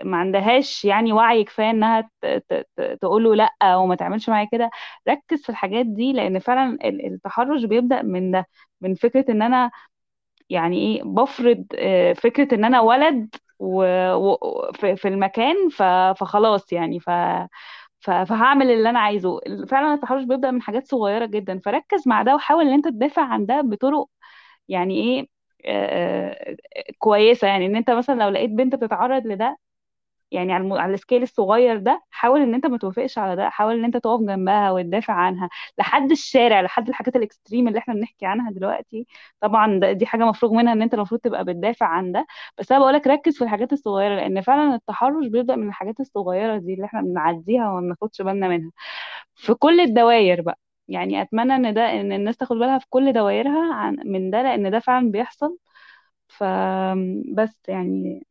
[0.04, 2.10] ما عندهاش يعني وعي كفاية إنها
[3.02, 4.70] تقول له لأ وما تعملش معايا كده.
[5.10, 8.46] ركز في الحاجات دي لأن فعلا ال- التحرش بيبدأ من ده
[8.82, 9.72] من فكرة إن أنا
[10.50, 13.36] يعني إيه بفرض آه، فكرة إن أنا ولد
[14.96, 15.70] في المكان
[16.16, 17.10] فخلاص يعني ف
[18.00, 19.40] فهعمل اللي أنا عايزه.
[19.70, 21.60] فعلا التحرش بيبدأ من حاجات صغيرة جدا.
[21.66, 24.10] فركز مع ده وحاول إن أنت تدافع عن ده بطرق
[24.70, 25.28] يعني إيه
[25.66, 27.48] آه، آه، كويسة.
[27.48, 29.58] يعني إن أنت مثلا لو لقيت بنت بتتعرض لده
[30.36, 33.76] يعني على على ال scale الصغير ده حاول إن أنت ما توافقش على ده حاول
[33.80, 38.26] إن أنت تقف جنبها وتدافع عنها لحد الشارع لحد الحاجات ال extreme اللي إحنا بنحكي
[38.26, 39.08] عنها دلوقتي.
[39.42, 42.26] طبعا دي حاجة مفروغ منها إن أنت المفروض تبقى بتدافع عن ده.
[42.58, 46.74] بس أنا بقولك ركز في الحاجات الصغيرة لأن فعلا التحرش بيبدأ من الحاجات الصغيرة دي
[46.74, 48.72] اللي إحنا بنعديها وما بناخدش بالنا منها.
[49.36, 53.74] في كل الدوائر بقى يعني أتمنى إن ده إن الناس تاخد بالها في كل دوائرها
[53.74, 55.58] عن من ده لأن ده فعلا بيحصل.
[56.28, 58.28] فبس يعني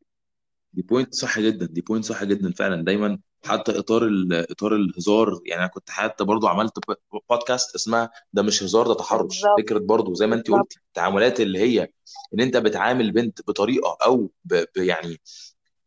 [0.74, 2.84] دي point صح جدا دي point صح جدا فعلا.
[2.84, 6.94] دايما حتى إطار ال- إطار الهزار يعني أنا كنت حتى برضو عملت ب-
[7.30, 9.22] بودكاست اسمها ده مش هزار ده تحرش.
[9.42, 9.60] بالظبط.
[9.60, 10.62] فكرة برضو زي ما انت بالظبط.
[10.66, 11.88] قلتي التعاملات اللي هي
[12.34, 15.20] إن أنت بتعامل بنت بطريقة أو ب ب يعني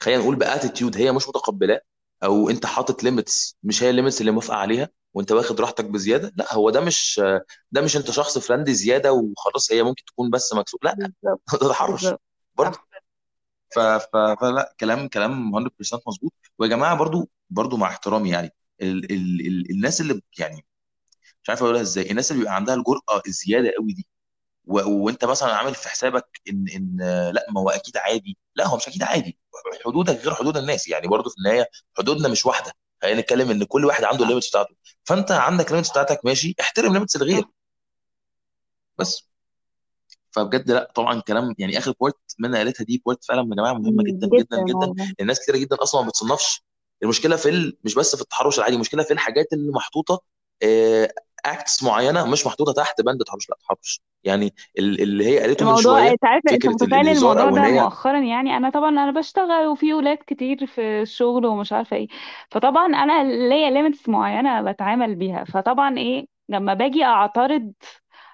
[0.02, 1.82] خلينا نقول ب attitude هي مش متقبلاه
[2.24, 6.34] أو أنت حاطط limits مش هي ال limits اللي موافقة عليها وأنت واخد راحتك بزيادة.
[6.38, 7.22] لا هو ده مش
[7.72, 11.42] ده مش أنت شخص friendly زيادة وخلاص هي ممكن تكون بس مكسوف لا بالظبط.
[11.64, 12.02] ده تحرش.
[12.04, 12.22] بالظبط.
[12.56, 12.88] برضه صح.
[13.76, 13.80] ف...
[13.80, 14.18] ف...
[14.42, 16.34] فلا كلام كلام 100% مظبوط.
[16.60, 18.52] ويا جماعة برضو برضو مع احترامي يعني
[18.82, 19.12] ال...
[19.12, 19.48] ال...
[19.48, 19.72] ال...
[19.72, 20.66] الناس اللي يعني
[21.44, 24.08] مش عارف أقولها إزاي الناس اللي بيبقى عندها الجرأة الزيادة قوي دي
[24.66, 24.80] و...
[25.06, 26.98] وأنت مثلا عامل في حسابك إن إن
[27.36, 28.38] لأ ما هو أكيد عادي.
[28.56, 29.40] لأ هو مش أكيد عادي.
[29.86, 30.88] حدودك غير حدود الناس.
[30.88, 32.74] يعني برضو في النهاية حدودنا مش واحدة.
[33.02, 34.24] خلينا نتكلم إن كل واحد عنده صح.
[34.24, 34.76] ال limits بتاعته.
[35.06, 37.46] فأنت عندك ال limits بتاعتك ماشي احترم ال limits الغير.
[38.98, 39.28] بس.
[40.32, 43.74] فبجد لا طبعا كلام يعني آخر point من اللي قالتها دي point فعلا يا جماعة
[43.74, 46.64] مهمة جدا جدا جدا الناس كتير جدا أصلا ما بتصنفش.
[47.04, 47.78] المشكلة في ال...
[47.84, 50.22] مش بس في التحرش العادي المشكلة في الحاجات اللي محطوطة
[51.46, 54.02] acts معينة مش محطوطة تحت بند تحرش لا تحرش.
[54.24, 57.50] يعني ال- اللي هي قالته من الموضوع شوية انت عارف أنت فكرة متخيل الموضوع أو
[57.50, 61.74] إن ده هي مؤخرا؟ يعني أنا طبعا أنا بشتغل وفي ولاد كتير في الشغل ومش
[61.74, 62.08] عارفة إيه.
[62.52, 65.44] فطبعا أنا ليا limits معينة بتعامل بيها.
[65.44, 67.74] فطبعا إيه لما باجي أعترض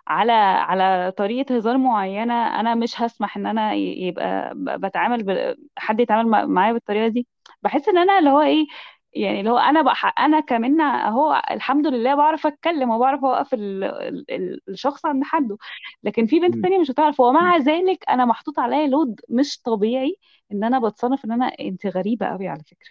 [0.07, 5.55] على على طريقة هزار معينة أنا مش هسمح إن أنا يبقى بتعامل ب...
[5.77, 7.27] حد يتعامل مع- معايا بالطريقة دي.
[7.63, 8.65] بحس إن أنا اللي هو إيه
[9.13, 10.13] يعني اللي هو أنا بح...
[10.19, 13.83] أنا كمان أهو الحمد لله بعرف أتكلم وبعرف أوقف ال...
[13.83, 14.25] ال...
[14.31, 15.57] ال- الشخص عند حده.
[16.03, 16.61] لكن في بنت.
[16.61, 17.19] تانية مش هتعرف.
[17.19, 20.15] ومع ذلك أنا محطوط عليا لود مش طبيعي
[20.51, 22.89] إن أنا بتصنف إن أنا انت غريبة قوي على فكرة.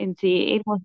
[0.00, 0.82] انت إيه الم...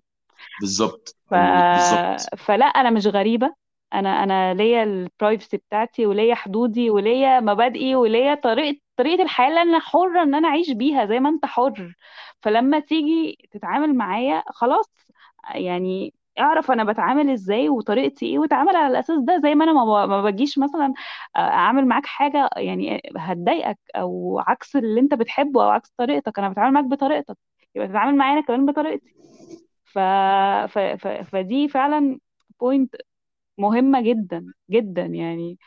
[0.58, 1.34] بالظبط ف...
[1.74, 3.54] بالظبط فلا أنا مش غريبة.
[3.94, 9.78] أنا أنا ليا البرايفسي بتاعتي وليا حدودي وليا مبادئي وليا طريقة طريقة الحياة اللي أنا
[9.80, 11.94] حرة إن أنا أعيش بيها زي ما أنت حر.
[12.42, 14.90] فلما تيجي تتعامل معايا خلاص
[15.54, 19.72] يعني أعرف أنا بتعامل إزاي وطريقتي إيه وتعامل على الأساس ده زي ما أنا
[20.06, 20.94] ما بجيش مثلا
[21.36, 26.38] أعمل معاك حاجة يعني هتضايقك أو عكس اللي أنت بتحبه أو عكس طريقتك.
[26.38, 27.36] أنا بتعامل معاك بطريقتك
[27.74, 29.14] يبقى تتعامل معايا أنا كمان بطريقتي.
[29.84, 29.98] ف...
[30.68, 30.78] ف...
[30.78, 31.08] ف...
[31.08, 32.18] فدي فعلا
[32.60, 32.96] بوينت
[33.58, 35.58] مهمة جدا جدا يعني.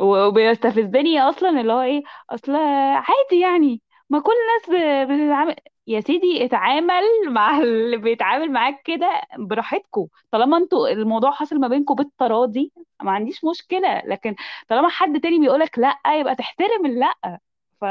[0.00, 2.56] وبيستفزني أصلا اللي هو إيه أصل
[2.96, 5.56] عادي يعني ما كل الناس بتتعامل
[5.86, 11.94] يا سيدي اتعامل مع اللي بيتعامل معاك كده براحتكم طالما أنتوا الموضوع حاصل ما بينكم
[11.94, 14.02] بالتراضي ما عنديش مشكلة.
[14.06, 14.34] لكن
[14.68, 17.38] طالما حد تاني بيقولك لأ يبقى تحترم اللأ.
[17.80, 17.84] ف...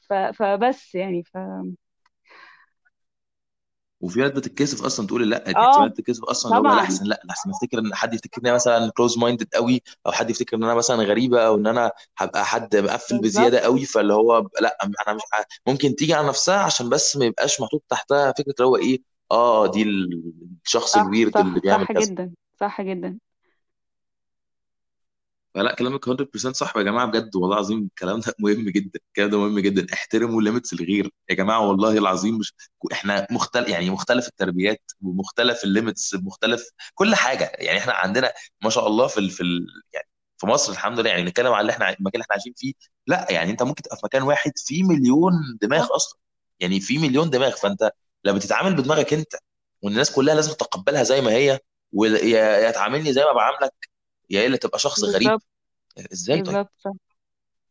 [0.00, 0.12] ف...
[0.14, 1.36] فبس يعني ف...
[4.00, 6.80] وفي ناس بتتكسف أصلا تقول لأ يعني في آه ناس بتتكسف أصلا لو لا طبعا.
[6.80, 10.30] احسن لأ احسن افتكر إن حد يفتكر إن أنا مثلا close minded قوي أو حد
[10.30, 13.24] يفتكر إن أنا مثلا غريبة أو إن أنا هبقى حد مقفل بالظبط.
[13.24, 17.24] بزيادة قوي فاللي هو لأ أنا مش ع- ممكن تيجي على نفسها عشان بس ما
[17.24, 19.82] يبقاش محطوط تحتها فكرة اللي هو إيه آه دي
[20.66, 22.06] الشخص صح الويرد اللي صح بيعمل صح كذا.
[22.06, 23.18] جدا صح جدا.
[25.58, 29.38] فلا كلامك 100% صح يا جماعة بجد والله العظيم الكلام ده مهم جدا الكلام ده
[29.38, 29.86] مهم جدا.
[29.94, 32.54] احترموا limits الغير يا جماعة والله العظيم مش
[32.92, 37.52] إحنا مختلف يعني مختلف التربيات ومختلف ال limits مختلف كل حاجة.
[37.54, 38.32] يعني إحنا عندنا
[38.64, 39.30] ما شاء الله في ال...
[39.30, 39.66] في ال...
[39.94, 42.72] يعني في مصر الحمد لله يعني نتكلم على اللي إحنا المكان اللي إحنا عايشين فيه
[43.06, 46.18] لا يعني انت ممكن تبقى في مكان واحد فيه مليون دماغ أصلا.
[46.60, 47.90] يعني في مليون دماغ فانت
[48.24, 49.32] لما تتعامل بدماغك انت
[49.82, 51.60] والناس كلها لازم تتقبلها زي ما هي
[51.92, 53.88] ويا يا تعاملني زي ما بعاملك
[54.30, 55.28] يا إلا تبقى شخص غريب.
[55.28, 55.47] بالظبط.
[56.12, 56.72] إزاي طيب؟ بالظبط.
[56.78, 56.92] صح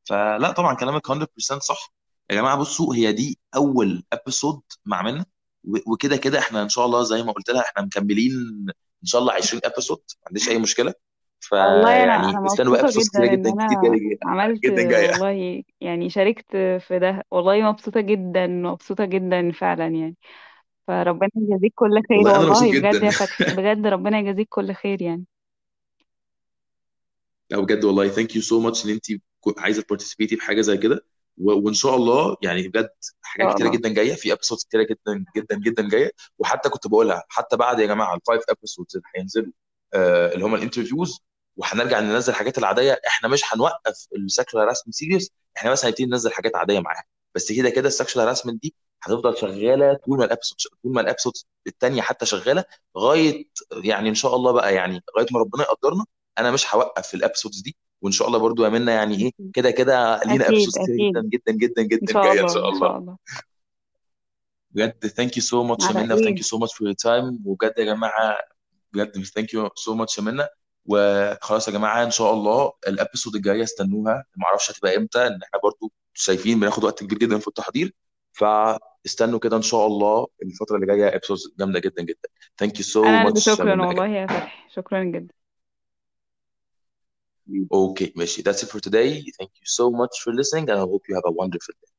[0.09, 1.93] فلا طبعا كلامك 100% صح.
[2.29, 5.25] يا جماعة بصوا هي دي أول ابيسود مع منا
[5.63, 8.31] و- وكده كده إحنا إن شاء الله زي ما قلت لها إحنا مكملين
[9.03, 10.93] إن شاء الله 20 episode ما عنديش أي مشكلة.
[11.51, 14.63] والله أنا أنا فيعني استنوا مبسوطة episodes جدا كتيرة إن جدا كتير أنا جدا عملت
[14.63, 15.11] جدا جاية.
[15.11, 16.51] والله يعني شاركت
[16.87, 17.23] في ده.
[17.31, 20.15] والله مبسوطة جدا مبسوطة جدا فعلا يعني.
[20.87, 22.17] فربنا يجازيك كل خير.
[22.17, 25.23] والله أنا مبسوط والله بجد جدا يا فتحي بجد ربنا يجازيك كل خير يعني.
[27.49, 28.07] لا بجد والله.
[28.09, 29.05] thank you so much إن أنت
[29.57, 31.05] عايزة ت participate ي في حاجة زي كده.
[31.37, 32.89] و- وإن شاء الله يعني بجد
[33.21, 33.77] حاجات كتيرة الله.
[33.79, 36.11] جدا جاية في episodes كتيرة جدا جدا جدا جاية.
[36.39, 39.51] وحتى كنت بقولها حتى بعد يا جماعة ال five episodes اللي هينزلوا
[39.93, 41.19] آه اللي هم ال interviews
[41.57, 43.01] وهنرجع ننزل الحاجات العادية.
[43.07, 47.03] إحنا مش هنوقف ال sexual harassment series إحنا بس هنبتدي ننزل حاجات عادية معاها.
[47.35, 51.01] بس كده كده ال sexual harassment دي هتفضل شغالة طول ما ال episode طول ما
[51.01, 51.33] ال episode
[51.67, 53.45] التانية حتى شغالة لغاية
[53.83, 56.05] يعني إن شاء الله بقى يعني لغاية ما ربنا يقدرنا.
[56.37, 59.31] أنا مش هوقف في ال episodes دي وإن شاء الله برضو يا منى يعني إيه
[59.53, 61.29] كده كده لينا أكيد episodes كتير جدا أكيد.
[61.29, 62.79] جدا جدا إن جدا شاء جاية إن الله شاء الله.
[62.79, 63.17] شاء الله.
[64.71, 66.87] بجد thank you so much يا على منى و thank إيه you so much for
[66.87, 68.37] your time وبجد يا جماعة
[68.93, 70.43] بجد thank you so much يا منى
[70.85, 74.23] وخلاص يا جماعة إن شاء الله ال episode الجاية استنوها.
[74.37, 77.93] ما أعرفش هتبقى إمتى إن إحنا برضو شايفين بناخد وقت كبير جدا في التحضير.
[78.33, 82.29] فاستنوا كده إن شاء الله الفترة اللي جاية episodes جامدة جدا جدا.
[82.57, 84.69] thank you so much يا شكرا منى والله يا فتحي.
[84.75, 85.33] شكرا جدا.
[87.71, 88.43] Okay, ماشي.
[88.43, 89.21] That's it for today.
[89.37, 91.96] Thank you so much for listening, and I hope you have a wonderful day.